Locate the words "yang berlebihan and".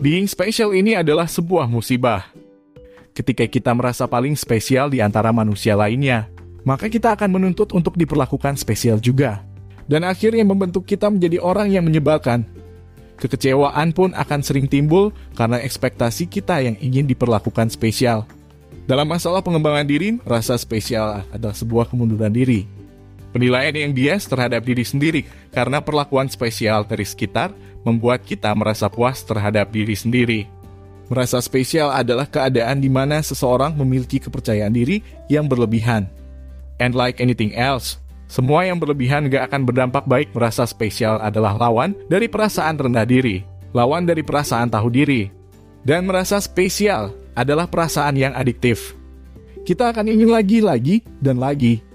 35.30-36.94